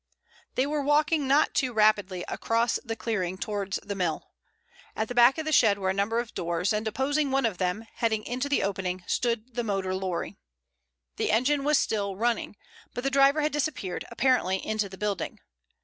[0.55, 4.31] They were walking not too rapidly across the clearing towards the mill.
[4.95, 7.59] At the back of the shed were a number of doors, and opposite one of
[7.59, 10.37] them, heading into the opening, stood the motor lorry.
[11.17, 12.55] The engine was still running,
[12.95, 15.39] but the driver had disappeared, apparently into the building.